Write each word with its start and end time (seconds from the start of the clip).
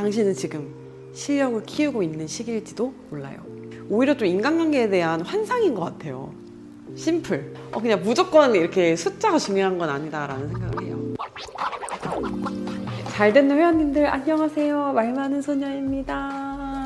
당신은 0.00 0.32
지금 0.32 0.72
실력을 1.12 1.62
키우고 1.64 2.02
있는 2.02 2.26
시기일지도 2.26 2.94
몰라요. 3.10 3.36
오히려 3.90 4.16
좀 4.16 4.26
인간관계에 4.28 4.88
대한 4.88 5.20
환상인 5.20 5.74
것 5.74 5.82
같아요. 5.82 6.32
심플. 6.96 7.52
어, 7.72 7.80
그냥 7.82 8.00
무조건 8.02 8.54
이렇게 8.54 8.96
숫자가 8.96 9.36
중요한 9.36 9.76
건 9.76 9.90
아니다라는 9.90 10.48
생각을 10.48 10.84
해요. 10.84 10.98
잘 13.10 13.34
됐는 13.34 13.54
회원님들 13.54 14.06
안녕하세요. 14.06 14.94
말 14.94 15.12
많은 15.12 15.42
소녀입니다. 15.42 16.78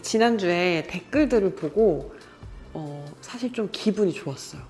지난주에 0.00 0.86
댓글들을 0.88 1.54
보고 1.54 2.14
어, 2.72 3.04
사실 3.20 3.52
좀 3.52 3.68
기분이 3.70 4.14
좋았어요. 4.14 4.62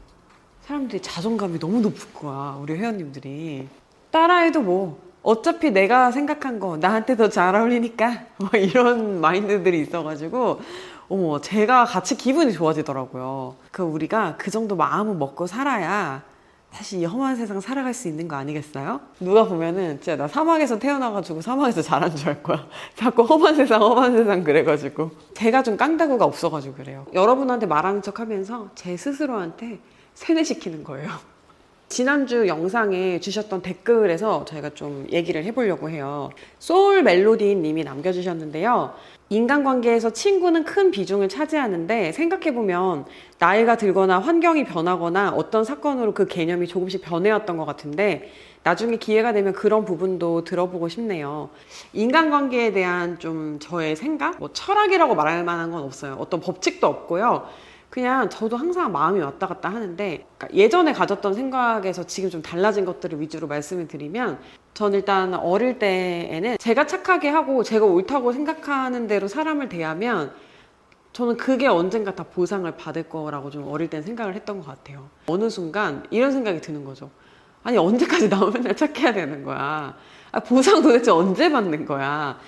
사람들이 0.63 1.01
자존감이 1.01 1.61
너무 1.61 1.81
높을 1.81 2.13
거야. 2.13 2.59
우리 2.61 2.75
회원님들이. 2.75 3.69
따라해도 4.11 4.63
뭐 4.63 5.14
어차피 5.25 5.71
내가 5.73 6.11
생각한 6.13 6.61
거 6.61 6.77
나한테 6.77 7.17
더 7.17 7.29
잘 7.29 7.57
어울리니까 7.57 8.21
뭐 8.39 8.51
이런 8.55 9.21
마인드들이 9.21 9.81
있어가지고 9.81 10.61
어머 11.09 11.41
제가 11.41 11.85
같이 11.85 12.17
기분이 12.17 12.53
좋아지더라고요. 12.53 13.57
그 13.73 13.83
우리가 13.83 14.37
그 14.39 14.51
정도 14.51 14.77
마음을 14.77 15.15
먹고 15.17 15.47
살아야 15.47 16.23
사실 16.71 17.01
이 17.01 17.05
험한 17.05 17.37
세상 17.37 17.61
살아갈 17.61 17.95
수 17.95 18.09
있는 18.09 18.27
거 18.27 18.35
아니겠어요? 18.37 19.01
누가 19.21 19.45
보면은 19.45 19.97
진짜 20.01 20.17
나 20.17 20.27
사막에서 20.27 20.79
태어나가지고 20.79 21.41
사막에서 21.41 21.83
자란 21.83 22.15
줄 22.17 22.29
알 22.29 22.43
거야. 22.43 22.67
자꾸 22.97 23.23
험한 23.23 23.55
세상 23.55 23.81
험한 23.81 24.13
세상 24.17 24.43
그래가지고 24.45 25.11
제가 25.35 25.63
좀 25.63 25.77
깡다구가 25.77 26.25
없어가지고 26.25 26.75
그래요. 26.75 27.07
여러분한테 27.15 27.67
말하는 27.67 28.03
척 28.03 28.19
하면서 28.21 28.69
제 28.75 28.97
스스로한테 28.97 29.79
세뇌시키는 30.15 30.83
거예요. 30.85 31.11
지난주 31.95 32.49
영상에 32.49 33.21
주셨던 33.21 33.63
댓글에서 33.63 34.45
저희가 34.47 34.71
좀 34.71 35.07
얘기를 35.13 35.45
해보려고 35.45 35.89
해요. 35.89 36.31
소울 36.59 37.05
멜로디 37.05 37.55
님이 37.55 37.85
남겨주셨는데요. 37.85 38.95
인간관계에서 39.29 40.11
친구는 40.11 40.65
큰 40.65 40.91
비중을 40.91 41.29
차지하는데 41.29 42.11
생각해보면 42.11 43.05
나이가 43.39 43.77
들거나 43.77 44.19
환경이 44.19 44.65
변하거나 44.65 45.35
어떤 45.37 45.63
사건으로 45.63 46.15
그 46.15 46.27
개념이 46.27 46.67
조금씩 46.67 47.01
변해왔던 47.01 47.59
것 47.59 47.65
같은데 47.65 48.29
나중에 48.65 48.97
기회가 48.97 49.33
되면 49.33 49.53
그런 49.53 49.85
부분도 49.85 50.43
들어보고 50.43 50.89
싶네요. 50.89 51.51
인간관계에 51.93 52.73
대한 52.73 53.21
좀 53.21 53.61
저의 53.61 53.95
생각? 53.95 54.41
뭐 54.41 54.51
철학이라고 54.53 55.15
말할 55.15 55.45
만한 55.45 55.71
건 55.71 55.85
없어요. 55.85 56.17
어떤 56.19 56.41
법칙도 56.41 56.89
없고요. 56.89 57.47
그냥 57.95 58.29
저도 58.29 58.57
항상 58.57 58.91
마음이 58.91 59.21
왔다 59.21 59.47
갔다 59.47 59.69
하는데 59.69 60.27
그러니까 60.37 60.49
예전에 60.53 60.93
가졌던 60.93 61.33
생각에서 61.35 62.05
지금 62.05 62.29
좀 62.29 62.43
달라진 62.43 62.85
것들을 62.85 63.21
위주로 63.21 63.47
말씀을 63.47 63.87
드리면 63.87 64.41
전 64.75 64.95
일단 64.95 65.33
어릴 65.35 65.79
때에는 65.79 66.57
제가 66.59 66.89
착하게 66.89 67.29
하고 67.29 67.63
제가 67.63 67.87
옳다고 67.87 68.33
생각하는 68.33 69.07
대로 69.07 69.29
사람을 69.29 69.69
대하면 69.69 70.33
저는 71.13 71.37
그게 71.37 71.69
언젠가 71.69 72.17
다 72.17 72.25
보상을 72.25 72.69
받을 72.77 73.05
거라고 73.05 73.51
좀 73.51 73.69
어릴 73.69 73.89
땐 73.89 74.03
생각을 74.03 74.35
했던 74.35 74.59
것 74.59 74.67
같아요. 74.67 75.09
어느 75.29 75.49
순간 75.49 76.05
이런 76.11 76.33
생각이 76.33 76.61
드는 76.61 76.85
거죠. 76.85 77.11
아니 77.63 77.77
언제까지 77.79 78.29
나 78.29 78.45
맨날 78.53 78.75
착해야 78.75 79.13
되는 79.13 79.45
거야. 79.45 79.97
아, 80.33 80.41
보상 80.41 80.83
도대체 80.83 81.13
언제 81.13 81.49
받는 81.49 81.87
거야. 81.87 82.41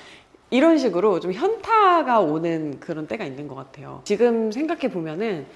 이런 0.50 0.78
식으로 0.78 1.20
좀 1.20 1.32
현타가 1.32 2.20
오는 2.20 2.78
그런 2.78 3.06
때가 3.06 3.24
있는 3.24 3.48
것 3.48 3.54
같아요. 3.54 4.00
지금 4.04 4.52
생각해 4.52 4.90
보면은 4.90 5.46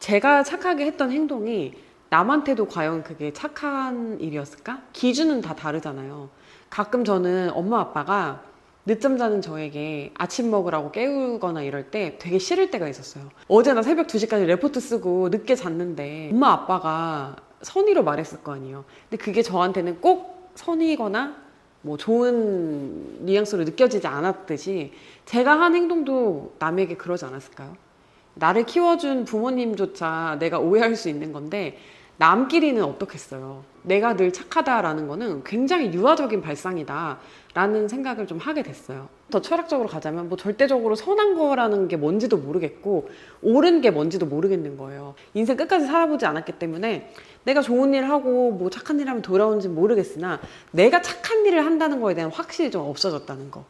제가 0.00 0.42
착하게 0.42 0.84
했던 0.86 1.10
행동이 1.10 1.74
남한테도 2.10 2.66
과연 2.66 3.02
그게 3.02 3.32
착한 3.32 4.20
일이었을까? 4.20 4.82
기준은 4.92 5.40
다 5.40 5.54
다르잖아요. 5.54 6.28
가끔 6.68 7.04
저는 7.04 7.50
엄마 7.54 7.80
아빠가 7.80 8.42
늦잠 8.86 9.16
자는 9.16 9.40
저에게 9.40 10.12
아침 10.14 10.50
먹으라고 10.50 10.92
깨우거나 10.92 11.62
이럴 11.62 11.90
때 11.90 12.16
되게 12.18 12.38
싫을 12.38 12.70
때가 12.70 12.86
있었어요. 12.86 13.30
어제 13.48 13.72
나 13.72 13.82
새벽 13.82 14.08
2시까지 14.08 14.44
레포트 14.44 14.78
쓰고 14.78 15.30
늦게 15.30 15.54
잤는데 15.54 16.30
엄마 16.32 16.52
아빠가 16.52 17.36
선의로 17.62 18.04
말했을 18.04 18.42
거 18.42 18.52
아니에요. 18.52 18.84
근데 19.08 19.22
그게 19.24 19.40
저한테는 19.40 20.02
꼭 20.02 20.50
선의거나 20.54 21.43
뭐 21.84 21.98
좋은 21.98 23.26
뉘앙스로 23.26 23.62
느껴지지 23.64 24.06
않았듯이 24.06 24.92
제가 25.26 25.60
한 25.60 25.74
행동도 25.74 26.54
남에게 26.58 26.96
그러지 26.96 27.26
않았을까요? 27.26 27.76
나를 28.36 28.64
키워준 28.64 29.26
부모님조차 29.26 30.38
내가 30.40 30.58
오해할 30.58 30.96
수 30.96 31.10
있는 31.10 31.32
건데 31.34 31.76
남끼리는 32.16 32.82
어떻겠어요. 32.82 33.64
내가 33.82 34.16
늘 34.16 34.32
착하다라는 34.32 35.08
거는 35.08 35.44
굉장히 35.44 35.92
유아적인 35.92 36.40
발상이다. 36.42 37.18
라는 37.54 37.88
생각을 37.88 38.26
좀 38.26 38.38
하게 38.38 38.62
됐어요. 38.62 39.08
더 39.30 39.40
철학적으로 39.40 39.88
가자면 39.88 40.28
뭐 40.28 40.38
절대적으로 40.38 40.94
선한 40.94 41.34
거라는 41.34 41.88
게 41.88 41.96
뭔지도 41.96 42.36
모르겠고 42.38 43.08
옳은 43.42 43.80
게 43.80 43.90
뭔지도 43.90 44.26
모르겠는 44.26 44.76
거예요. 44.76 45.14
인생 45.34 45.56
끝까지 45.56 45.86
살아보지 45.86 46.24
않았기 46.26 46.52
때문에 46.52 47.12
내가 47.44 47.60
좋은 47.60 47.92
일 47.94 48.08
하고 48.08 48.52
뭐 48.52 48.70
착한 48.70 48.98
일 49.00 49.08
하면 49.08 49.22
돌아오는지 49.22 49.68
모르겠으나 49.68 50.40
내가 50.70 51.02
착한 51.02 51.44
일을 51.46 51.64
한다는 51.64 52.00
거에 52.00 52.14
대한 52.14 52.30
확신이 52.30 52.70
좀 52.70 52.88
없어졌다는 52.88 53.50
거. 53.50 53.64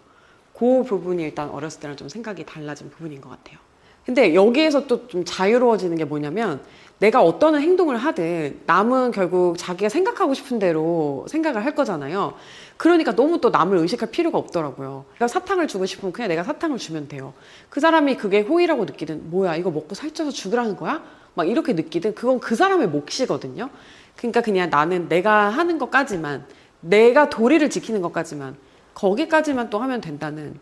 그 0.55 0.85
부분이 0.85 1.23
일단 1.23 1.51
어렸을 1.51 1.81
때랑 1.81 1.97
좀 1.97 2.09
생각이 2.09 2.45
달라진 2.45 2.89
부분인 2.91 3.21
것 3.21 3.31
같아요. 3.31 3.59
근데 4.07 4.35
여기에서 4.35 4.87
또 4.87 5.09
좀 5.09 5.25
자유로워지는 5.25 5.97
게 5.97 6.05
뭐냐면 6.05 6.61
내가 6.99 7.23
어떤 7.23 7.61
행동을 7.61 7.97
하든 7.97 8.61
남은 8.67 9.11
결국 9.11 9.59
자기가 9.59 9.89
생각하고 9.89 10.35
싶은 10.35 10.59
대로 10.59 11.27
생각을 11.29 11.65
할 11.65 11.75
거잖아요. 11.75 12.35
그러니까 12.77 13.15
너무 13.15 13.41
또 13.41 13.51
남을 13.51 13.79
의식할 13.79 14.11
필요가 14.11 14.39
없더라고요. 14.39 15.05
내가 15.15 15.29
사탕을 15.29 15.69
주고 15.69 15.87
싶으면 15.87 16.13
그냥 16.13 16.29
내가 16.29 16.45
사탕을 16.45 16.79
주면 16.79 17.09
돼요. 17.09 17.35
그 17.69 17.81
사람이 17.81 18.17
그게 18.17 18.41
호의라고 18.41 18.85
느끼든 18.85 19.31
뭐야 19.31 19.57
이거 19.57 19.71
먹고 19.71 19.95
살쪄서 19.95 20.31
죽으라는 20.31 20.77
거야? 20.77 21.03
막 21.35 21.49
이렇게 21.49 21.73
느끼든 21.73 22.15
그건 22.15 22.41
그 22.41 22.55
사람의 22.55 22.89
몫이거든요. 22.89 23.71
그러니까 24.17 24.41
그냥 24.41 24.71
나는 24.71 25.09
내가 25.09 25.49
하는 25.51 25.79
것까지만 25.79 26.47
내가 26.81 27.29
도리를 27.29 27.69
지키는 27.71 28.03
것까지만 28.03 28.57
거기까지만 28.95 29.71
또 29.71 29.81
하면 29.81 30.01
된다는 30.01 30.59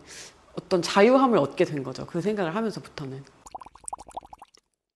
어떤 0.59 0.82
자유함을 0.82 1.38
얻게 1.38 1.65
된 1.65 1.82
거죠. 1.82 2.06
그 2.06 2.21
생각을 2.21 2.54
하면서부터는. 2.54 3.41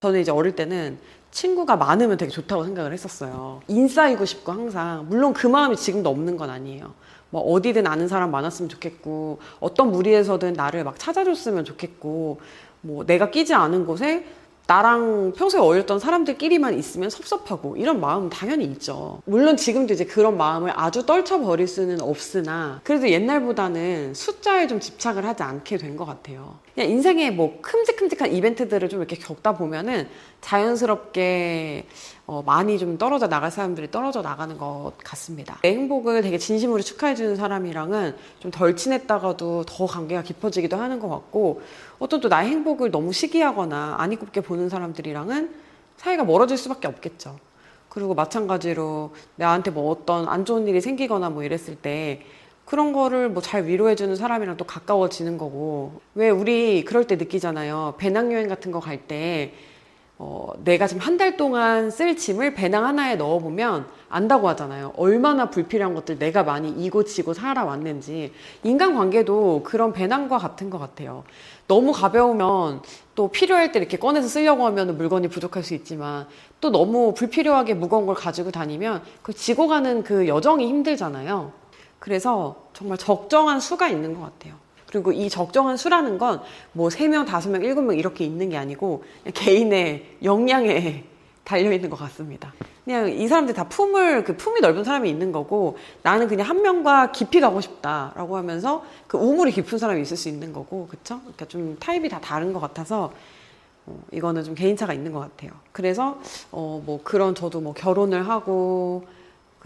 저는 0.00 0.20
이제 0.20 0.30
어릴 0.30 0.54
때는 0.54 0.98
친구가 1.30 1.76
많으면 1.76 2.18
되게 2.18 2.30
좋다고 2.30 2.64
생각을 2.64 2.92
했었어요. 2.92 3.62
인싸이고 3.68 4.26
싶고 4.26 4.52
항상. 4.52 5.06
물론 5.08 5.32
그 5.32 5.46
마음이 5.46 5.74
지금도 5.76 6.10
없는 6.10 6.36
건 6.36 6.50
아니에요. 6.50 6.92
뭐 7.30 7.40
어디든 7.40 7.86
아는 7.86 8.06
사람 8.06 8.30
많았으면 8.30 8.68
좋겠고 8.68 9.38
어떤 9.58 9.90
무리에서든 9.90 10.52
나를 10.52 10.84
막 10.84 10.98
찾아줬으면 10.98 11.64
좋겠고 11.64 12.40
뭐 12.82 13.06
내가 13.06 13.30
끼지 13.30 13.54
않은 13.54 13.86
곳에 13.86 14.26
나랑 14.66 15.32
평소에 15.34 15.60
어울렸던 15.60 15.98
사람들끼리만 15.98 16.74
있으면 16.78 17.08
섭섭하고 17.08 17.76
이런 17.78 17.98
마음은 18.00 18.28
당연히 18.28 18.64
있죠. 18.66 19.22
물론 19.24 19.56
지금도 19.56 19.94
이제 19.94 20.04
그런 20.04 20.36
마음을 20.36 20.72
아주 20.74 21.06
떨쳐버릴 21.06 21.66
수는 21.68 22.02
없으나 22.02 22.80
그래도 22.84 23.08
옛날보다는 23.08 24.12
숫자에 24.14 24.66
좀 24.66 24.78
집착을 24.78 25.24
하지 25.24 25.42
않게 25.42 25.78
된 25.78 25.96
것 25.96 26.04
같아요. 26.04 26.58
그냥 26.76 26.90
인생에 26.90 27.30
뭐 27.30 27.58
큼직큼직한 27.62 28.34
이벤트들을 28.34 28.90
좀 28.90 29.00
이렇게 29.00 29.16
겪다 29.16 29.56
보면은 29.56 30.06
자연스럽게 30.42 31.86
어, 32.26 32.42
많이 32.44 32.78
좀 32.78 32.98
떨어져 32.98 33.28
나갈 33.28 33.50
사람들이 33.50 33.90
떨어져 33.90 34.20
나가는 34.20 34.58
것 34.58 34.92
같습니다. 35.02 35.58
내 35.62 35.70
행복을 35.70 36.20
되게 36.20 36.36
진심으로 36.36 36.82
축하해주는 36.82 37.34
사람이랑은 37.34 38.14
좀 38.40 38.50
덜 38.50 38.76
친했다가도 38.76 39.64
더 39.64 39.86
관계가 39.86 40.22
깊어지기도 40.22 40.76
하는 40.76 41.00
것 41.00 41.08
같고 41.08 41.62
어떤 41.98 42.20
또 42.20 42.28
나의 42.28 42.50
행복을 42.50 42.90
너무 42.90 43.12
시기하거나 43.12 43.96
안 43.98 44.12
이롭게 44.12 44.42
보는 44.42 44.68
사람들이랑은 44.68 45.54
사이가 45.96 46.24
멀어질 46.24 46.58
수밖에 46.58 46.88
없겠죠. 46.88 47.38
그리고 47.88 48.14
마찬가지로 48.14 49.14
나한테 49.36 49.70
뭐 49.70 49.90
어떤 49.90 50.28
안 50.28 50.44
좋은 50.44 50.68
일이 50.68 50.82
생기거나 50.82 51.30
뭐 51.30 51.42
이랬을 51.42 51.76
때 51.76 52.22
그런 52.66 52.92
거를 52.92 53.30
뭐 53.30 53.40
잘 53.42 53.66
위로해주는 53.66 54.14
사람이랑 54.16 54.56
또 54.58 54.64
가까워지는 54.66 55.38
거고 55.38 56.00
왜 56.14 56.28
우리 56.30 56.84
그럴 56.84 57.06
때 57.06 57.16
느끼잖아요. 57.16 57.94
배낭여행 57.98 58.48
같은 58.48 58.72
거 58.72 58.80
갈 58.80 58.98
때 59.08 59.52
어, 60.18 60.48
내가 60.64 60.86
지금 60.86 61.02
한 61.02 61.18
달 61.18 61.36
동안 61.36 61.90
쓸 61.90 62.16
짐을 62.16 62.54
배낭 62.54 62.86
하나에 62.86 63.16
넣어보면 63.16 63.86
안다고 64.08 64.48
하잖아요. 64.48 64.92
얼마나 64.96 65.50
불필요한 65.50 65.94
것들 65.94 66.18
내가 66.18 66.42
많이 66.42 66.70
이고 66.70 67.04
지고 67.04 67.34
살아왔는지. 67.34 68.32
인간관계도 68.64 69.62
그런 69.64 69.92
배낭과 69.92 70.38
같은 70.38 70.70
것 70.70 70.78
같아요. 70.78 71.24
너무 71.68 71.92
가벼우면 71.92 72.80
또 73.14 73.28
필요할 73.28 73.72
때 73.72 73.78
이렇게 73.78 73.98
꺼내서 73.98 74.26
쓰려고 74.28 74.64
하면 74.66 74.96
물건이 74.96 75.28
부족할 75.28 75.62
수 75.62 75.74
있지만 75.74 76.26
또 76.60 76.70
너무 76.70 77.12
불필요하게 77.14 77.74
무거운 77.74 78.06
걸 78.06 78.14
가지고 78.14 78.50
다니면 78.50 79.02
그 79.22 79.32
지고 79.34 79.68
가는 79.68 80.02
그 80.02 80.26
여정이 80.28 80.66
힘들잖아요. 80.66 81.52
그래서 82.06 82.68
정말 82.72 82.98
적정한 82.98 83.58
수가 83.58 83.88
있는 83.88 84.14
것 84.14 84.20
같아요. 84.20 84.54
그리고 84.88 85.10
이 85.10 85.28
적정한 85.28 85.76
수라는 85.76 86.18
건 86.18 86.40
뭐 86.72 86.88
3명, 86.88 87.26
5명, 87.26 87.60
7명 87.60 87.98
이렇게 87.98 88.24
있는 88.24 88.48
게 88.48 88.56
아니고 88.56 89.02
개인의 89.34 90.18
역량에 90.22 91.02
달려 91.42 91.72
있는 91.72 91.90
것 91.90 91.98
같습니다. 91.98 92.54
그냥 92.84 93.10
이 93.10 93.26
사람들 93.26 93.54
다 93.54 93.68
품을 93.68 94.22
그 94.22 94.36
품이 94.36 94.60
넓은 94.60 94.84
사람이 94.84 95.10
있는 95.10 95.32
거고 95.32 95.78
나는 96.04 96.28
그냥 96.28 96.48
한 96.48 96.62
명과 96.62 97.10
깊이 97.10 97.40
가고 97.40 97.60
싶다라고 97.60 98.36
하면서 98.36 98.84
그 99.08 99.18
우물이 99.18 99.50
깊은 99.50 99.76
사람이 99.76 100.00
있을 100.02 100.16
수 100.16 100.28
있는 100.28 100.52
거고 100.52 100.86
그쵸? 100.86 101.18
그러니까 101.22 101.46
좀 101.46 101.76
타입이 101.80 102.08
다 102.08 102.20
다른 102.20 102.52
것 102.52 102.60
같아서 102.60 103.12
어, 103.84 104.00
이거는 104.12 104.44
좀 104.44 104.54
개인차가 104.54 104.94
있는 104.94 105.10
것 105.10 105.18
같아요. 105.18 105.50
그래서 105.72 106.20
어, 106.52 106.80
뭐 106.86 107.00
그런 107.02 107.34
저도 107.34 107.60
뭐 107.60 107.72
결혼을 107.74 108.28
하고 108.28 109.15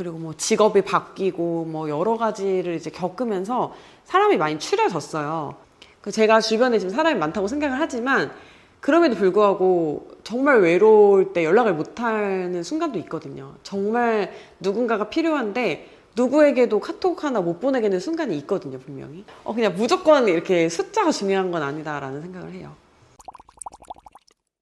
그리고 0.00 0.16
뭐 0.16 0.32
직업이 0.34 0.80
바뀌고 0.80 1.66
뭐 1.66 1.90
여러 1.90 2.16
가지를 2.16 2.74
이제 2.74 2.88
겪으면서 2.88 3.74
사람이 4.04 4.38
많이 4.38 4.58
추려졌어요. 4.58 5.56
그 6.00 6.10
제가 6.10 6.40
주변에 6.40 6.78
지금 6.78 6.94
사람이 6.94 7.18
많다고 7.18 7.46
생각을 7.48 7.78
하지만 7.78 8.32
그럼에도 8.80 9.14
불구하고 9.14 10.08
정말 10.24 10.60
외로울 10.60 11.34
때 11.34 11.44
연락을 11.44 11.74
못하는 11.74 12.62
순간도 12.62 12.98
있거든요. 13.00 13.56
정말 13.62 14.32
누군가가 14.58 15.10
필요한데 15.10 15.90
누구에게도 16.16 16.80
카톡 16.80 17.22
하나 17.22 17.42
못 17.42 17.60
보내겠는 17.60 18.00
순간이 18.00 18.38
있거든요, 18.38 18.78
분명히. 18.78 19.26
어, 19.44 19.54
그냥 19.54 19.74
무조건 19.76 20.28
이렇게 20.28 20.70
숫자가 20.70 21.12
중요한 21.12 21.50
건 21.50 21.62
아니다라는 21.62 22.22
생각을 22.22 22.54
해요. 22.54 22.74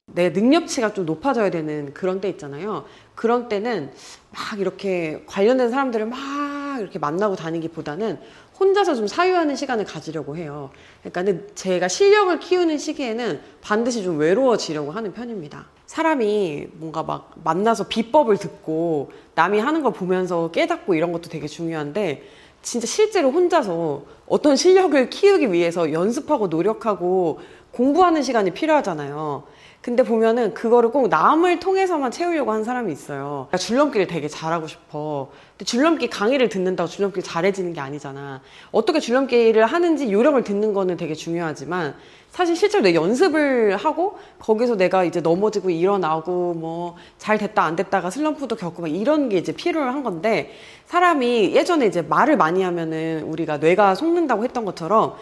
내 0.07 0.31
능력치가 0.31 0.95
좀 0.95 1.07
높아져야 1.07 1.51
되는 1.51 1.95
그런 1.95 2.21
때 2.21 2.29
있잖아요. 2.31 2.87
그런 3.19 3.49
때는 3.49 3.91
막 4.31 4.61
이렇게 4.61 5.25
관련된 5.27 5.71
사람들을 5.71 6.07
막 6.07 6.79
이렇게 6.79 7.01
만나고 7.01 7.35
다니기보다는 7.35 8.17
혼자서 8.61 8.95
좀 8.95 9.09
사유하는 9.09 9.57
시간을 9.57 9.85
가지려고 9.87 10.37
해요. 10.37 10.71
그러니까 11.03 11.45
제가 11.57 11.89
실력을 11.89 12.39
키우는 12.39 12.79
시기에는 12.79 13.41
반드시 13.61 14.05
좀 14.05 14.19
외로워지려고 14.19 14.93
하는 14.93 15.13
편입니다. 15.13 15.67
사람이 15.87 16.69
뭔가 16.75 17.03
막 17.03 17.33
만나서 17.43 17.89
비법을 17.89 18.37
듣고 18.37 19.11
남이 19.35 19.59
하는 19.59 19.83
걸 19.83 19.93
보면서 19.93 20.53
깨닫고 20.53 20.95
이런 20.95 21.11
것도 21.11 21.29
되게 21.29 21.49
중요한데 21.49 22.23
진짜 22.63 22.87
실제로 22.87 23.33
혼자서 23.33 24.05
어떤 24.29 24.55
실력을 24.55 25.11
키우기 25.11 25.53
위해서 25.53 25.93
연습하고 25.93 26.47
노력하고 26.47 27.41
공부하는 27.73 28.23
시간이 28.23 28.53
필요하잖아요. 28.53 29.43
근데 29.81 30.03
보면은 30.03 30.55
그거를 30.55 30.91
꼭 30.91 31.09
남을 31.09 31.61
통해서만 31.61 32.11
채우려고 32.11 32.51
하는 32.51 32.65
사람이 32.65 32.93
있어요. 32.93 33.47
그러니까 33.49 33.57
줄넘기를 33.59 34.07
되게 34.07 34.29
잘하고 34.29 34.67
싶어. 34.67 35.31
근데 35.53 35.65
줄넘기 35.65 36.11
강의를 36.11 36.49
듣는다고 36.49 36.89
줄넘기 36.89 37.23
잘해지는 37.23 37.73
게 37.73 37.81
아니잖아. 37.81 38.41
어떻게 38.73 38.99
줄넘기를 39.01 39.65
하는지 39.65 40.13
요령을 40.13 40.43
듣는 40.43 40.75
거는 40.75 40.97
되게 40.97 41.15
중요하지만 41.15 41.95
사실 42.31 42.57
실제로 42.57 42.83
내 42.83 42.95
연습을 42.95 43.77
하고 43.77 44.19
거기서 44.41 44.77
내가 44.77 45.05
이제 45.05 45.21
넘어지고 45.21 45.71
일어나고 45.71 46.55
뭐 46.55 46.97
잘 47.17 47.39
됐다 47.39 47.63
안 47.63 47.77
됐다가 47.77 48.11
슬럼프도 48.11 48.57
겪고 48.57 48.83
막 48.83 48.89
이런 48.89 49.29
게 49.29 49.39
이제 49.39 49.53
필요한 49.53 50.03
건데 50.03 50.53
사람이 50.87 51.55
예전에 51.55 51.87
이제 51.87 52.03
말을 52.03 52.37
많이 52.37 52.63
하면은 52.63 53.23
우리가 53.25 53.59
뇌가 53.59 53.95
속는다고 53.95 54.45
했던 54.45 54.65
것처럼 54.65 55.15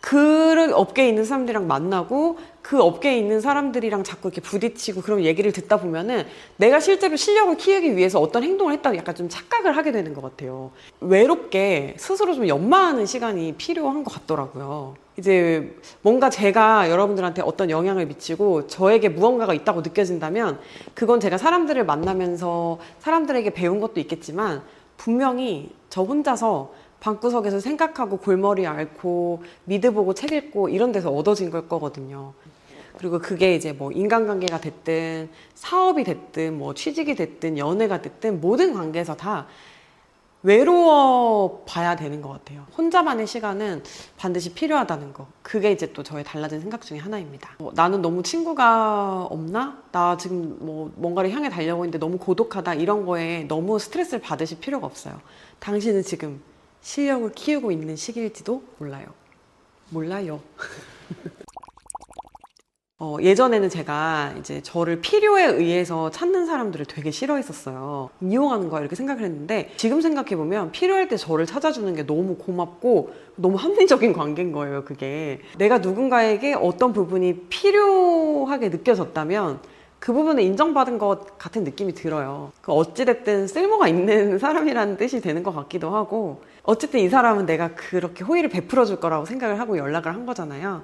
그 0.00 0.72
업계에 0.74 1.08
있는 1.08 1.24
사람들이랑 1.24 1.66
만나고 1.66 2.38
그 2.62 2.80
업계에 2.80 3.18
있는 3.18 3.40
사람들이랑 3.40 4.02
자꾸 4.02 4.28
이렇게 4.28 4.40
부딪히고 4.40 5.02
그런 5.02 5.24
얘기를 5.24 5.52
듣다 5.52 5.78
보면은 5.78 6.24
내가 6.56 6.80
실제로 6.80 7.16
실력을 7.16 7.54
키우기 7.56 7.96
위해서 7.96 8.20
어떤 8.20 8.42
행동을 8.42 8.72
했다고 8.74 8.96
약간 8.96 9.14
좀 9.14 9.28
착각을 9.28 9.76
하게 9.76 9.92
되는 9.92 10.14
것 10.14 10.22
같아요. 10.22 10.70
외롭게 11.00 11.94
스스로 11.98 12.34
좀 12.34 12.48
연마하는 12.48 13.06
시간이 13.06 13.54
필요한 13.58 14.04
것 14.04 14.14
같더라고요. 14.14 14.96
이제 15.18 15.76
뭔가 16.00 16.30
제가 16.30 16.90
여러분들한테 16.90 17.42
어떤 17.42 17.68
영향을 17.68 18.06
미치고 18.06 18.68
저에게 18.68 19.10
무언가가 19.10 19.52
있다고 19.52 19.82
느껴진다면 19.82 20.58
그건 20.94 21.20
제가 21.20 21.36
사람들을 21.36 21.84
만나면서 21.84 22.78
사람들에게 23.00 23.50
배운 23.50 23.80
것도 23.80 24.00
있겠지만 24.00 24.62
분명히 24.96 25.70
저 25.90 26.02
혼자서 26.02 26.72
방구석에서 27.00 27.60
생각하고 27.60 28.18
골머리 28.18 28.66
앓고 28.66 29.42
미드 29.64 29.92
보고 29.92 30.14
책 30.14 30.32
읽고 30.32 30.68
이런 30.68 30.92
데서 30.92 31.10
얻어진 31.10 31.50
걸 31.50 31.68
거거든요. 31.68 32.34
그리고 32.98 33.18
그게 33.18 33.54
이제 33.54 33.72
뭐 33.72 33.90
인간관계가 33.90 34.60
됐든 34.60 35.30
사업이 35.54 36.04
됐든 36.04 36.58
뭐 36.58 36.74
취직이 36.74 37.14
됐든 37.14 37.56
연애가 37.56 38.02
됐든 38.02 38.40
모든 38.40 38.74
관계에서 38.74 39.16
다 39.16 39.46
외로워 40.42 41.64
봐야 41.66 41.96
되는 41.96 42.22
것 42.22 42.30
같아요. 42.30 42.66
혼자만의 42.76 43.26
시간은 43.26 43.82
반드시 44.16 44.54
필요하다는 44.54 45.12
거. 45.12 45.26
그게 45.42 45.70
이제 45.70 45.92
또 45.92 46.02
저의 46.02 46.24
달라진 46.24 46.60
생각 46.60 46.80
중에 46.82 46.98
하나입니다. 46.98 47.56
뭐 47.58 47.72
나는 47.74 48.00
너무 48.00 48.22
친구가 48.22 49.26
없나? 49.30 49.82
나 49.92 50.16
지금 50.16 50.56
뭐 50.60 50.90
뭔가를 50.96 51.30
향해 51.30 51.50
달려고 51.50 51.84
있는데 51.84 51.98
너무 51.98 52.16
고독하다. 52.16 52.74
이런 52.74 53.04
거에 53.04 53.44
너무 53.48 53.78
스트레스를 53.78 54.20
받으실 54.20 54.60
필요가 54.60 54.86
없어요. 54.86 55.20
당신은 55.58 56.02
지금 56.02 56.40
실력을 56.80 57.30
키우고 57.32 57.70
있는 57.72 57.96
시기일지도 57.96 58.62
몰라요. 58.78 59.06
몰라요. 59.90 60.40
어, 63.02 63.16
예전에는 63.18 63.70
제가 63.70 64.34
이제 64.38 64.60
저를 64.62 65.00
필요에 65.00 65.46
의해서 65.46 66.10
찾는 66.10 66.44
사람들을 66.44 66.84
되게 66.84 67.10
싫어했었어요. 67.10 68.10
이용하는 68.20 68.68
거야 68.68 68.82
이렇게 68.82 68.94
생각을 68.94 69.24
했는데 69.24 69.72
지금 69.78 70.02
생각해 70.02 70.36
보면 70.36 70.70
필요할 70.70 71.08
때 71.08 71.16
저를 71.16 71.46
찾아주는 71.46 71.94
게 71.94 72.04
너무 72.04 72.36
고맙고 72.36 73.14
너무 73.36 73.56
합리적인 73.56 74.12
관계인 74.12 74.52
거예요, 74.52 74.84
그게. 74.84 75.40
내가 75.56 75.78
누군가에게 75.78 76.52
어떤 76.52 76.92
부분이 76.92 77.46
필요하게 77.48 78.68
느껴졌다면 78.68 79.60
그 80.00 80.14
부분을 80.14 80.42
인정받은 80.42 80.96
것 80.98 81.38
같은 81.38 81.62
느낌이 81.62 81.94
들어요. 81.94 82.52
그 82.62 82.72
어찌됐든 82.72 83.46
쓸모가 83.46 83.86
있는 83.86 84.38
사람이라는 84.40 84.96
뜻이 84.96 85.20
되는 85.20 85.42
것 85.42 85.54
같기도 85.54 85.94
하고, 85.94 86.42
어쨌든 86.62 87.00
이 87.00 87.08
사람은 87.08 87.46
내가 87.46 87.74
그렇게 87.74 88.24
호의를 88.24 88.48
베풀어 88.48 88.86
줄 88.86 88.98
거라고 88.98 89.26
생각을 89.26 89.60
하고 89.60 89.76
연락을 89.76 90.12
한 90.12 90.24
거잖아요. 90.24 90.82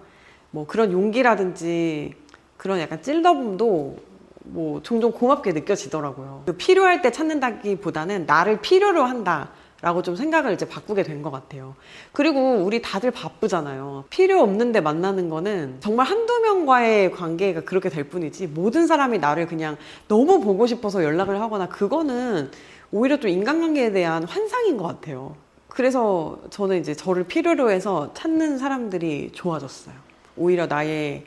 뭐 0.50 0.66
그런 0.66 0.92
용기라든지 0.92 2.14
그런 2.58 2.78
약간 2.78 3.02
찔러봄도 3.02 3.96
뭐 4.44 4.82
종종 4.82 5.12
고맙게 5.12 5.52
느껴지더라고요. 5.52 6.42
그 6.46 6.52
필요할 6.52 7.02
때 7.02 7.10
찾는다기보다는 7.10 8.26
나를 8.26 8.60
필요로 8.60 9.02
한다. 9.02 9.50
라고 9.86 10.02
좀 10.02 10.16
생각을 10.16 10.52
이제 10.52 10.66
바꾸게 10.66 11.04
된 11.04 11.22
것 11.22 11.30
같아요. 11.30 11.76
그리고 12.12 12.56
우리 12.56 12.82
다들 12.82 13.12
바쁘잖아요. 13.12 14.04
필요 14.10 14.40
없는데 14.40 14.80
만나는 14.80 15.28
거는 15.28 15.76
정말 15.78 16.06
한두 16.06 16.40
명과의 16.40 17.12
관계가 17.12 17.60
그렇게 17.60 17.88
될 17.88 18.04
뿐이지 18.04 18.48
모든 18.48 18.88
사람이 18.88 19.18
나를 19.20 19.46
그냥 19.46 19.76
너무 20.08 20.40
보고 20.40 20.66
싶어서 20.66 21.04
연락을 21.04 21.40
하거나 21.40 21.68
그거는 21.68 22.50
오히려 22.90 23.18
좀 23.18 23.30
인간관계에 23.30 23.92
대한 23.92 24.24
환상인 24.24 24.76
것 24.76 24.84
같아요. 24.88 25.36
그래서 25.68 26.38
저는 26.50 26.80
이제 26.80 26.92
저를 26.92 27.22
필요로 27.24 27.70
해서 27.70 28.10
찾는 28.14 28.58
사람들이 28.58 29.30
좋아졌어요. 29.34 29.94
오히려 30.36 30.66
나의 30.66 31.24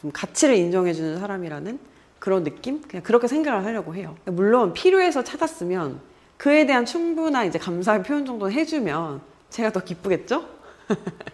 좀 0.00 0.10
가치를 0.12 0.54
인정해주는 0.56 1.18
사람이라는 1.20 1.78
그런 2.18 2.42
느낌? 2.42 2.80
그냥 2.80 3.02
그렇게 3.02 3.28
생각을 3.28 3.66
하려고 3.66 3.94
해요. 3.94 4.16
물론 4.24 4.72
필요해서 4.72 5.24
찾았으면 5.24 6.07
그에 6.38 6.64
대한 6.66 6.86
충분한 6.86 7.46
이제 7.46 7.58
감사의 7.58 8.02
표현 8.04 8.24
정도는 8.24 8.54
해주면 8.54 9.20
제가 9.50 9.70
더 9.70 9.80
기쁘겠죠? 9.80 10.44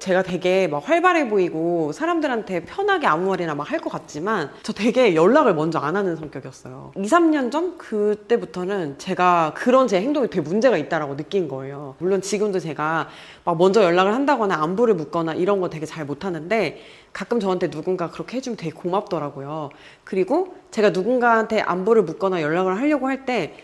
제가 0.00 0.22
되게 0.22 0.66
막 0.66 0.88
활발해 0.88 1.28
보이고 1.28 1.92
사람들한테 1.92 2.64
편하게 2.64 3.06
아무 3.06 3.28
말이나 3.28 3.54
막 3.54 3.70
할 3.70 3.80
것 3.80 3.90
같지만 3.90 4.50
저 4.62 4.72
되게 4.72 5.14
연락을 5.14 5.54
먼저 5.54 5.78
안 5.78 5.94
하는 5.94 6.16
성격이었어요. 6.16 6.92
2, 6.96 7.02
3년 7.02 7.50
전 7.52 7.76
그때부터는 7.76 8.96
제가 8.98 9.52
그런 9.54 9.88
제 9.88 10.00
행동이 10.00 10.28
되게 10.30 10.40
문제가 10.40 10.78
있다라고 10.78 11.16
느낀 11.18 11.48
거예요. 11.48 11.96
물론 11.98 12.22
지금도 12.22 12.60
제가 12.60 13.08
막 13.44 13.58
먼저 13.58 13.82
연락을 13.82 14.14
한다거나 14.14 14.54
안부를 14.62 14.94
묻거나 14.94 15.34
이런 15.34 15.60
거 15.60 15.68
되게 15.68 15.84
잘 15.84 16.06
못하는데 16.06 16.80
가끔 17.12 17.38
저한테 17.38 17.68
누군가 17.68 18.10
그렇게 18.10 18.38
해주면 18.38 18.56
되게 18.56 18.70
고맙더라고요. 18.70 19.68
그리고 20.04 20.54
제가 20.70 20.90
누군가한테 20.90 21.60
안부를 21.60 22.04
묻거나 22.04 22.40
연락을 22.40 22.78
하려고 22.80 23.06
할때 23.06 23.54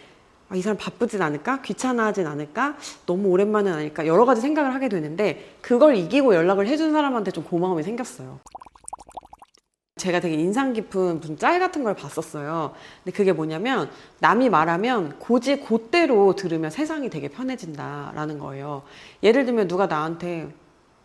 아, 0.49 0.55
이 0.55 0.63
사람 0.63 0.77
바쁘진 0.79 1.23
않을까? 1.23 1.61
귀찮아하진 1.63 2.27
않을까? 2.27 2.77
너무 3.05 3.29
오랜만에 3.29 3.71
하니까 3.71 4.07
여러 4.07 4.25
가지 4.25 4.41
생각을 4.41 4.75
하게 4.75 4.89
되는데 4.89 5.57
그걸 5.61 5.97
이기고 5.97 6.35
연락을 6.35 6.67
해준 6.69 6.93
사람한테 6.93 7.33
좀 7.33 7.45
고마움이 7.45 7.83
생겼어요. 7.83 8.39
제가 9.97 10.21
되게 10.21 10.35
인상 10.35 10.73
깊은 10.75 11.21
무슨 11.21 11.39
짤 11.39 11.59
같은 11.59 11.83
걸 11.83 11.95
봤었어요. 11.95 12.75
근데 13.03 13.17
그게 13.17 13.33
뭐냐면 13.33 13.91
남이 14.21 14.51
말하면 14.51 15.19
고지 15.19 15.57
곧대로 15.61 16.37
들으면 16.37 16.71
세상이 16.71 17.09
되게 17.09 17.29
편해진다라는 17.29 18.39
거예요. 18.39 18.83
예를 19.23 19.47
들면 19.47 19.69
누가 19.69 19.87
나한테 19.87 20.53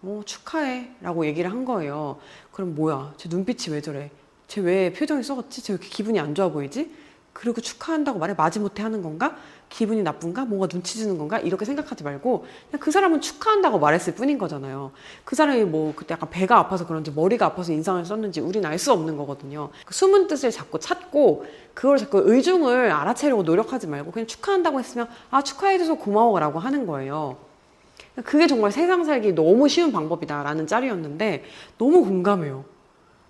뭐 0.01 0.23
축하해 0.23 0.91
라고 0.99 1.25
얘기를 1.25 1.49
한 1.49 1.63
거예요. 1.63 2.19
그럼 2.51 2.75
뭐야? 2.75 3.13
제 3.17 3.29
눈빛이 3.29 3.73
왜 3.73 3.81
저래? 3.81 4.11
쟤 4.47 4.59
왜 4.61 4.91
표정이 4.91 5.23
썩었지? 5.23 5.63
쟤 5.63 5.73
왜 5.73 5.77
이렇게 5.77 5.89
기분이 5.89 6.19
안 6.19 6.35
좋아 6.35 6.49
보이지? 6.49 6.93
그리고 7.33 7.61
축하한다고 7.61 8.19
말해 8.19 8.33
마지못해 8.35 8.83
하는 8.83 9.01
건가? 9.01 9.35
기분이 9.69 10.03
나쁜가? 10.03 10.43
뭔가 10.43 10.67
눈치 10.67 10.97
주는 10.97 11.17
건가? 11.17 11.39
이렇게 11.39 11.63
생각하지 11.63 12.03
말고 12.03 12.45
그냥 12.69 12.79
그 12.79 12.91
사람은 12.91 13.21
축하한다고 13.21 13.79
말했을 13.79 14.15
뿐인 14.15 14.37
거잖아요. 14.37 14.91
그 15.23 15.35
사람이 15.35 15.63
뭐 15.63 15.93
그때 15.95 16.13
약간 16.13 16.29
배가 16.29 16.57
아파서 16.57 16.85
그런지 16.85 17.09
머리가 17.11 17.45
아파서 17.45 17.71
인상을 17.71 18.03
썼는지 18.03 18.41
우리는 18.41 18.69
알수 18.69 18.91
없는 18.91 19.15
거거든요. 19.15 19.69
그 19.85 19.93
숨은 19.93 20.27
뜻을 20.27 20.51
자꾸 20.51 20.77
찾고 20.77 21.45
그걸 21.73 21.97
자꾸 21.97 22.21
의중을 22.25 22.91
알아채려고 22.91 23.43
노력하지 23.43 23.87
말고 23.87 24.11
그냥 24.11 24.27
축하한다고 24.27 24.79
했으면 24.79 25.07
아 25.29 25.41
축하해줘서 25.41 25.95
고마워라고 25.95 26.59
하는 26.59 26.85
거예요. 26.85 27.37
그게 28.25 28.47
정말 28.47 28.73
세상 28.73 29.05
살기 29.05 29.33
너무 29.33 29.69
쉬운 29.69 29.93
방법이다라는 29.93 30.67
짤이었는데 30.67 31.45
너무 31.77 32.03
공감해요. 32.03 32.65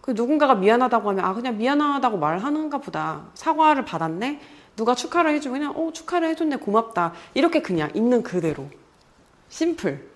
그 0.02 0.12
누군가가 0.12 0.56
미안하다고 0.56 1.10
하면 1.10 1.26
아 1.26 1.34
그냥 1.34 1.58
미안하다고 1.58 2.18
말하는가 2.18 2.80
보다. 2.80 3.28
사과를 3.36 3.86
받았네? 3.86 4.40
누가 4.76 4.96
축하를 4.96 5.34
해주면 5.36 5.60
그냥 5.60 5.74
어 5.78 5.92
축하를 5.94 6.30
해줬네 6.30 6.58
고맙다. 6.58 7.14
이렇게 7.34 7.62
그냥 7.62 7.90
있는 7.94 8.24
그대로. 8.24 8.68
심플. 9.50 10.10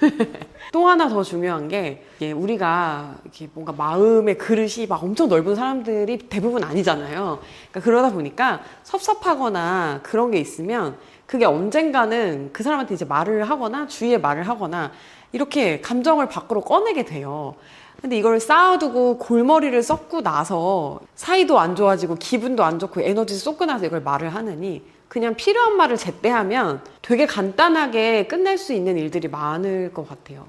또 0.72 0.86
하나 0.88 1.08
더 1.08 1.22
중요한 1.22 1.68
게 1.68 2.06
예, 2.22 2.32
우리가 2.32 3.16
이렇게 3.24 3.48
뭔가 3.52 3.72
마음의 3.72 4.38
그릇이 4.38 4.86
막 4.88 5.02
엄청 5.02 5.28
넓은 5.28 5.54
사람들이 5.54 6.18
대부분 6.30 6.64
아니잖아요. 6.64 7.40
그러니까 7.70 7.80
그러다 7.80 8.10
보니까 8.10 8.62
섭섭하거나 8.84 10.00
그런 10.02 10.30
게 10.30 10.38
있으면 10.38 10.96
그게 11.26 11.44
언젠가는 11.44 12.50
그 12.52 12.62
사람한테 12.62 12.94
이제 12.94 13.04
말을 13.04 13.50
하거나 13.50 13.86
주위에 13.86 14.18
말을 14.18 14.48
하거나 14.48 14.92
이렇게 15.32 15.80
감정을 15.80 16.28
밖으로 16.28 16.62
꺼내게 16.62 17.04
돼요. 17.04 17.54
근데 18.00 18.16
이걸 18.16 18.40
쌓아두고 18.40 19.18
골머리를 19.18 19.82
썩고 19.82 20.22
나서 20.22 21.00
사이도 21.16 21.58
안 21.58 21.76
좋아지고 21.76 22.16
기분도 22.16 22.64
안 22.64 22.78
좋고 22.78 23.02
에너지 23.02 23.36
쏟고 23.36 23.66
나서 23.66 23.84
이걸 23.86 24.00
말을 24.00 24.34
하느니 24.34 24.82
그냥 25.08 25.34
필요한 25.34 25.76
말을 25.76 25.96
제때 25.96 26.30
하면 26.30 26.82
되게 27.02 27.26
간단하게 27.26 28.26
끝낼 28.26 28.56
수 28.56 28.72
있는 28.72 28.96
일들이 28.96 29.28
많을 29.28 29.92
것 29.92 30.08
같아요. 30.08 30.46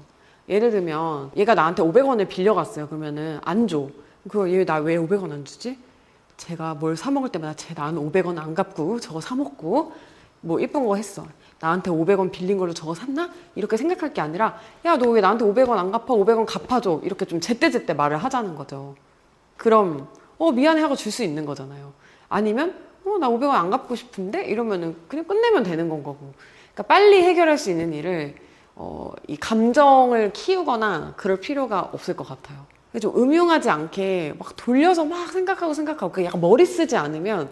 예를 0.48 0.70
들면 0.70 1.32
얘가 1.36 1.54
나한테 1.54 1.82
500원을 1.82 2.28
빌려갔어요. 2.28 2.86
그러면은 2.88 3.38
안 3.42 3.68
줘. 3.68 3.88
그거 4.28 4.48
얘 4.50 4.64
나 4.64 4.78
왜 4.78 4.96
500원 4.96 5.32
안 5.32 5.44
주지? 5.44 5.78
제가 6.36 6.74
뭘 6.74 6.96
사 6.96 7.10
먹을 7.10 7.28
때마다 7.28 7.54
쟤 7.54 7.74
나는 7.74 8.00
500원 8.10 8.38
안 8.38 8.54
갚고 8.54 9.00
저거 9.00 9.20
사 9.20 9.34
먹고 9.34 9.92
뭐 10.40 10.58
이쁜 10.60 10.86
거 10.86 10.96
했어. 10.96 11.26
나한테 11.62 11.90
500원 11.92 12.32
빌린 12.32 12.58
걸로 12.58 12.74
저거 12.74 12.92
샀나? 12.92 13.30
이렇게 13.54 13.76
생각할 13.76 14.12
게 14.12 14.20
아니라 14.20 14.58
야 14.84 14.96
너 14.96 15.10
왜 15.10 15.20
나한테 15.20 15.44
500원 15.44 15.78
안 15.78 15.92
갚아? 15.92 16.06
500원 16.06 16.44
갚아줘. 16.44 17.00
이렇게 17.04 17.24
좀 17.24 17.40
제때제때 17.40 17.94
말을 17.94 18.16
하자는 18.18 18.56
거죠. 18.56 18.96
그럼 19.56 20.08
어 20.38 20.50
미안해 20.50 20.82
하고 20.82 20.96
줄 20.96 21.12
수 21.12 21.22
있는 21.22 21.46
거잖아요. 21.46 21.92
아니면 22.28 22.74
어 23.06 23.16
나 23.18 23.28
500원 23.28 23.50
안 23.50 23.70
갚고 23.70 23.94
싶은데 23.94 24.44
이러면은 24.44 24.96
그냥 25.06 25.24
끝내면 25.24 25.62
되는 25.62 25.88
건 25.88 26.02
거고. 26.02 26.32
그러니까 26.74 26.82
빨리 26.94 27.22
해결할 27.22 27.56
수 27.58 27.70
있는 27.70 27.92
일을 27.92 28.34
어, 28.74 29.12
이 29.28 29.36
감정을 29.36 30.32
키우거나 30.32 31.14
그럴 31.16 31.38
필요가 31.38 31.80
없을 31.92 32.16
것 32.16 32.26
같아요. 32.26 32.58
좀 33.00 33.16
음흉하지 33.16 33.70
않게 33.70 34.34
막 34.38 34.56
돌려서 34.56 35.04
막 35.04 35.30
생각하고 35.30 35.74
생각하고 35.74 36.12
그 36.12 36.24
약간 36.24 36.40
머리 36.40 36.66
쓰지 36.66 36.96
않으면 36.96 37.48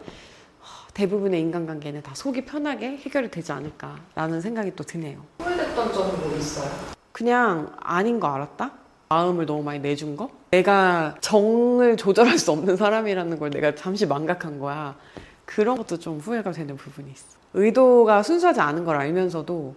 대부분의 0.94 1.40
인간관계는 1.40 2.02
다 2.02 2.12
속이 2.14 2.44
편하게 2.44 2.96
해결이 2.98 3.30
되지 3.30 3.52
않을까라는 3.52 4.40
생각이 4.40 4.74
또 4.76 4.84
드네요. 4.84 5.24
후회됐던 5.38 5.92
점은 5.92 6.20
뭐 6.20 6.36
있어요? 6.36 6.70
그냥 7.12 7.72
아닌 7.80 8.20
거 8.20 8.28
알았다? 8.28 8.72
마음을 9.08 9.46
너무 9.46 9.62
많이 9.62 9.80
내준 9.80 10.16
거? 10.16 10.30
내가 10.50 11.16
정을 11.20 11.96
조절할 11.96 12.38
수 12.38 12.52
없는 12.52 12.76
사람이라는 12.76 13.38
걸 13.38 13.50
내가 13.50 13.74
잠시 13.74 14.06
망각한 14.06 14.58
거야. 14.58 14.96
그런 15.44 15.76
것도 15.76 15.98
좀 15.98 16.18
후회가 16.18 16.52
되는 16.52 16.76
부분이 16.76 17.10
있어. 17.10 17.26
의도가 17.54 18.22
순수하지 18.22 18.60
않은 18.60 18.84
걸 18.84 18.96
알면서도 18.96 19.74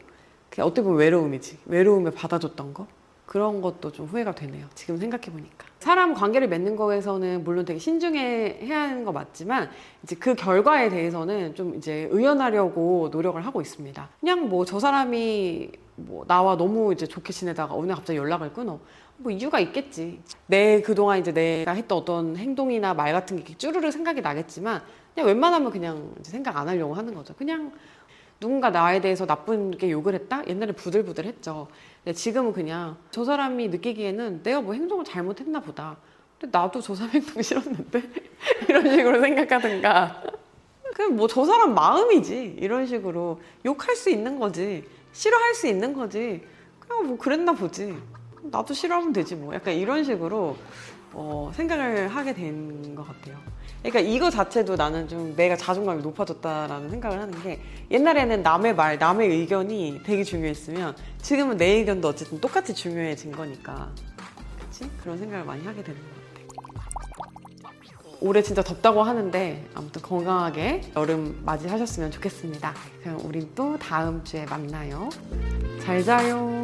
그냥 0.49 0.67
어떻게 0.67 0.83
보면 0.83 0.99
외로움이지. 0.99 1.59
외로움을 1.65 2.11
받아줬던 2.11 2.73
거? 2.75 2.85
그런 3.25 3.61
것도 3.61 3.91
좀 3.91 4.05
후회가 4.05 4.35
되네요. 4.35 4.67
지금 4.75 4.97
생각해보니까. 4.97 5.65
사람 5.83 6.13
관계를 6.13 6.47
맺는 6.47 6.77
거에서는 6.77 7.43
물론 7.43 7.65
되게 7.65 7.77
신중해야 7.77 8.83
하는 8.83 9.03
거 9.03 9.11
맞지만 9.11 9.69
이제 10.01 10.15
그 10.15 10.33
결과에 10.33 10.87
대해서는 10.87 11.55
좀 11.55 11.75
이제 11.75 12.07
의연하려고 12.09 13.09
노력을 13.11 13.45
하고 13.45 13.59
있습니다. 13.59 14.09
그냥 14.21 14.47
뭐 14.47 14.63
저 14.63 14.79
사람이 14.79 15.71
뭐 15.97 16.23
나와 16.25 16.55
너무 16.55 16.93
이제 16.93 17.05
좋게 17.05 17.33
지내다가 17.33 17.75
어느 17.75 17.85
날 17.87 17.97
갑자기 17.97 18.17
연락을 18.17 18.53
끊어. 18.53 18.79
뭐 19.17 19.29
이유가 19.29 19.59
있겠지. 19.59 20.21
내 20.47 20.81
그동안 20.81 21.19
이제 21.19 21.33
내가 21.33 21.73
했던 21.73 21.97
어떤 21.97 22.37
행동이나 22.37 22.93
말 22.93 23.11
같은 23.11 23.43
게 23.43 23.53
쭈르르 23.57 23.91
생각이 23.91 24.21
나겠지만 24.21 24.81
그냥 25.13 25.27
웬만하면 25.27 25.69
그냥 25.69 26.13
생각 26.23 26.55
안 26.55 26.69
하려고 26.69 26.93
하는 26.93 27.13
거죠. 27.13 27.33
그냥 27.35 27.73
누군가 28.39 28.69
나에 28.69 29.01
대해서 29.01 29.25
나쁘게 29.25 29.91
욕을 29.91 30.13
했다? 30.15 30.47
옛날에 30.47 30.71
부들부들 30.71 31.25
했죠. 31.25 31.67
근데 32.03 32.13
지금은 32.15 32.51
그냥 32.53 32.97
저 33.11 33.23
사람이 33.23 33.69
느끼기에는 33.69 34.43
내가 34.43 34.61
뭐 34.61 34.73
행동을 34.73 35.05
잘못했나 35.05 35.59
보다. 35.61 35.97
근데 36.39 36.57
나도 36.57 36.81
저 36.81 36.93
사람 36.95 37.11
행동 37.13 37.41
싫었는데? 37.41 38.03
이런 38.67 38.89
식으로 38.91 39.21
생각하든가. 39.21 40.23
그냥 40.93 41.15
뭐 41.15 41.27
저 41.27 41.45
사람 41.45 41.73
마음이지. 41.73 42.57
이런 42.59 42.85
식으로 42.85 43.39
욕할 43.65 43.95
수 43.95 44.09
있는 44.09 44.37
거지. 44.37 44.83
싫어할 45.13 45.53
수 45.55 45.67
있는 45.67 45.93
거지. 45.93 46.43
그냥 46.79 47.07
뭐 47.07 47.17
그랬나 47.17 47.53
보지. 47.53 47.95
나도 48.43 48.73
싫어하면 48.73 49.13
되지 49.13 49.35
뭐. 49.35 49.53
약간 49.55 49.73
이런 49.73 50.03
식으로 50.03 50.57
어, 51.13 51.51
생각을 51.53 52.07
하게 52.07 52.33
된 52.33 52.95
것 52.95 53.07
같아요. 53.07 53.37
그러니까 53.81 53.99
이거 53.99 54.29
자체도 54.29 54.75
나는 54.75 55.07
좀 55.07 55.35
내가 55.35 55.55
자존감이 55.55 56.01
높아졌다라는 56.01 56.89
생각을 56.89 57.19
하는 57.19 57.41
게 57.43 57.59
옛날에는 57.91 58.41
남의 58.43 58.75
말, 58.75 58.97
남의 58.97 59.29
의견이 59.29 60.01
되게 60.05 60.23
중요했으면 60.23 60.95
지금은 61.21 61.57
내 61.57 61.65
의견도 61.77 62.07
어쨌든 62.07 62.39
똑같이 62.39 62.73
중요해진 62.73 63.31
거니까. 63.31 63.89
그치? 64.59 64.89
그런 65.01 65.17
생각을 65.17 65.45
많이 65.45 65.65
하게 65.65 65.83
되는 65.83 65.99
것 65.99 66.07
같아요. 66.07 66.23
올해 68.21 68.41
진짜 68.41 68.61
덥다고 68.61 69.03
하는데 69.03 69.65
아무튼 69.73 70.01
건강하게 70.01 70.81
여름 70.95 71.41
맞이하셨으면 71.43 72.11
좋겠습니다. 72.11 72.73
그럼 73.01 73.19
우린 73.25 73.49
또 73.53 73.77
다음 73.77 74.23
주에 74.23 74.45
만나요. 74.45 75.09
잘 75.83 76.01
자요. 76.03 76.03
잘 76.03 76.03
자요. 76.03 76.62